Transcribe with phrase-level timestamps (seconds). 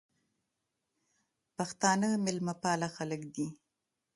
[1.57, 3.47] پښتانه میلمه پاله خلک دي